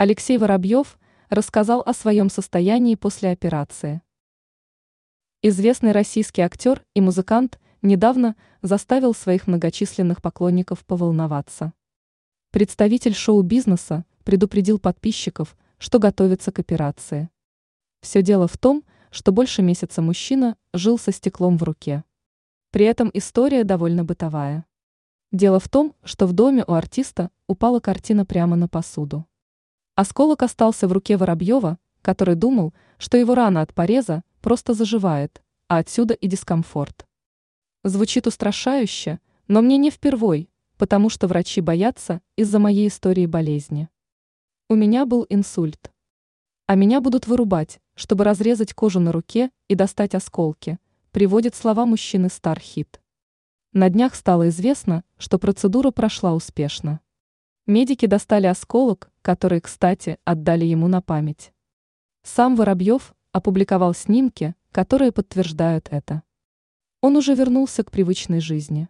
Алексей 0.00 0.38
Воробьев 0.38 0.96
рассказал 1.28 1.80
о 1.80 1.92
своем 1.92 2.30
состоянии 2.30 2.94
после 2.94 3.30
операции. 3.30 4.00
Известный 5.42 5.90
российский 5.90 6.40
актер 6.40 6.84
и 6.94 7.00
музыкант 7.00 7.58
недавно 7.82 8.36
заставил 8.62 9.12
своих 9.12 9.48
многочисленных 9.48 10.22
поклонников 10.22 10.84
поволноваться. 10.84 11.72
Представитель 12.52 13.12
шоу-бизнеса 13.12 14.04
предупредил 14.22 14.78
подписчиков, 14.78 15.56
что 15.78 15.98
готовится 15.98 16.52
к 16.52 16.60
операции. 16.60 17.28
Все 18.00 18.22
дело 18.22 18.46
в 18.46 18.56
том, 18.56 18.84
что 19.10 19.32
больше 19.32 19.62
месяца 19.62 20.00
мужчина 20.00 20.56
жил 20.72 21.00
со 21.00 21.10
стеклом 21.10 21.58
в 21.58 21.64
руке. 21.64 22.04
При 22.70 22.84
этом 22.84 23.10
история 23.14 23.64
довольно 23.64 24.04
бытовая. 24.04 24.64
Дело 25.32 25.58
в 25.58 25.68
том, 25.68 25.96
что 26.04 26.28
в 26.28 26.34
доме 26.34 26.62
у 26.64 26.74
артиста 26.74 27.32
упала 27.48 27.80
картина 27.80 28.24
прямо 28.24 28.54
на 28.54 28.68
посуду. 28.68 29.26
Осколок 29.98 30.44
остался 30.44 30.86
в 30.86 30.92
руке 30.92 31.16
Воробьева, 31.16 31.76
который 32.02 32.36
думал, 32.36 32.72
что 32.98 33.16
его 33.16 33.34
рана 33.34 33.62
от 33.62 33.74
пореза 33.74 34.22
просто 34.40 34.72
заживает, 34.72 35.42
а 35.66 35.78
отсюда 35.78 36.14
и 36.14 36.28
дискомфорт. 36.28 37.04
Звучит 37.82 38.28
устрашающе, 38.28 39.18
но 39.48 39.60
мне 39.60 39.76
не 39.76 39.90
впервой, 39.90 40.50
потому 40.76 41.10
что 41.10 41.26
врачи 41.26 41.60
боятся 41.60 42.20
из-за 42.36 42.60
моей 42.60 42.86
истории 42.86 43.26
болезни. 43.26 43.88
У 44.68 44.76
меня 44.76 45.04
был 45.04 45.26
инсульт. 45.28 45.90
А 46.66 46.76
меня 46.76 47.00
будут 47.00 47.26
вырубать, 47.26 47.80
чтобы 47.96 48.22
разрезать 48.22 48.74
кожу 48.74 49.00
на 49.00 49.10
руке 49.10 49.50
и 49.66 49.74
достать 49.74 50.14
осколки, 50.14 50.78
приводит 51.10 51.56
слова 51.56 51.86
мужчины 51.86 52.28
Стархит. 52.28 53.00
На 53.72 53.90
днях 53.90 54.14
стало 54.14 54.50
известно, 54.50 55.02
что 55.16 55.40
процедура 55.40 55.90
прошла 55.90 56.34
успешно. 56.34 57.00
Медики 57.66 58.06
достали 58.06 58.46
осколок, 58.46 59.10
который, 59.28 59.60
кстати, 59.60 60.16
отдали 60.24 60.64
ему 60.64 60.88
на 60.88 61.02
память. 61.02 61.52
Сам 62.22 62.56
Воробьев 62.56 63.14
опубликовал 63.30 63.92
снимки, 63.92 64.54
которые 64.72 65.12
подтверждают 65.12 65.88
это. 65.90 66.22
Он 67.02 67.14
уже 67.14 67.34
вернулся 67.34 67.84
к 67.84 67.90
привычной 67.90 68.40
жизни. 68.40 68.88